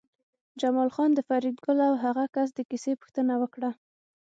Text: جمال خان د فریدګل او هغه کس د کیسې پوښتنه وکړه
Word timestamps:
جمال 0.59 0.89
خان 0.95 1.09
د 1.15 1.19
فریدګل 1.27 1.77
او 1.87 1.93
هغه 2.03 2.23
کس 2.35 2.49
د 2.53 2.59
کیسې 2.69 2.91
پوښتنه 3.01 3.33
وکړه 3.41 3.71